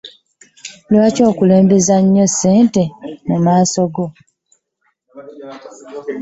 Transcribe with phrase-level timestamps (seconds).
[0.91, 2.83] Lwaki okulembeza nnyo ssente
[3.27, 4.07] mu maka go?